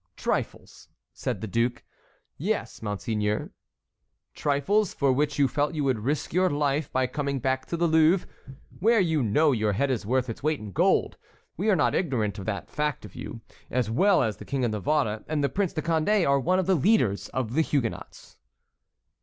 "Trifles?" 0.15 0.89
said 1.13 1.41
the 1.41 1.47
duke. 1.47 1.83
"Yes, 2.35 2.81
monseigneur." 2.81 3.51
"Trifles, 4.33 4.95
for 4.95 5.13
which 5.13 5.37
you 5.37 5.47
felt 5.47 5.75
you 5.75 5.83
would 5.83 5.99
risk 5.99 6.33
your 6.33 6.49
life 6.49 6.91
by 6.91 7.05
coming 7.05 7.37
back 7.37 7.67
to 7.67 7.77
the 7.77 7.85
Louvre, 7.85 8.27
where 8.79 8.99
you 8.99 9.21
know 9.21 9.51
your 9.51 9.73
head 9.73 9.91
is 9.91 10.03
worth 10.03 10.27
its 10.27 10.41
weight 10.41 10.59
in 10.59 10.71
gold. 10.71 11.17
We 11.55 11.69
are 11.69 11.75
not 11.75 11.93
ignorant 11.93 12.39
of 12.39 12.47
the 12.47 12.63
fact 12.65 13.03
that 13.03 13.15
you, 13.15 13.41
as 13.69 13.91
well 13.91 14.23
as 14.23 14.37
the 14.37 14.45
King 14.45 14.65
of 14.65 14.71
Navarre 14.71 15.23
and 15.27 15.43
the 15.43 15.49
Prince 15.49 15.73
de 15.73 15.83
Condé, 15.83 16.27
are 16.27 16.39
one 16.39 16.57
of 16.57 16.65
the 16.65 16.73
leaders 16.73 17.29
of 17.29 17.53
the 17.53 17.61
Huguenots." 17.61 18.37